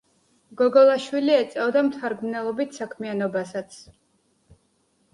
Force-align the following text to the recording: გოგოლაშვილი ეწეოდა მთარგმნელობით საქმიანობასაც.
გოგოლაშვილი 0.61 1.35
ეწეოდა 1.41 1.85
მთარგმნელობით 1.91 2.83
საქმიანობასაც. 2.83 3.81